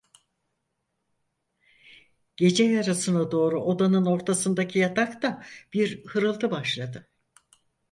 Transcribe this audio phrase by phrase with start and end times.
[2.37, 5.43] Gece yarısına doğru odanın ortasındaki yatakta
[5.73, 7.07] bir hırıltı başladı.